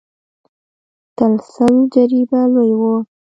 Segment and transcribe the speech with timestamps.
[1.17, 2.83] تر سل جريبه لوى و.